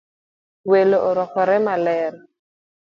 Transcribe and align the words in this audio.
Welo 0.69 0.97
orwakore 1.09 1.57
maler 1.65 2.13